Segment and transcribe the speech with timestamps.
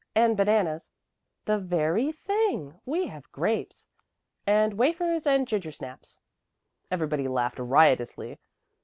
[0.15, 0.91] "And bananas"
[1.45, 2.79] "The very thing!
[2.87, 3.87] We have grapes."
[4.47, 6.17] "And wafers and gingersnaps"
[6.91, 8.39] Everybody laughed riotously.